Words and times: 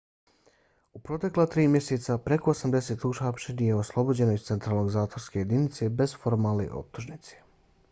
u 0.99 1.01
protekla 1.09 1.43
3 1.55 1.65
mjeseca 1.73 2.17
preko 2.29 2.53
80 2.53 3.05
uhapšenih 3.11 3.67
je 3.71 3.77
oslobođeno 3.83 4.35
iz 4.39 4.49
centralne 4.49 4.97
zatvorske 4.99 5.45
jedinice 5.47 5.93
bez 6.03 6.19
formalne 6.25 6.69
optužnice 6.83 7.43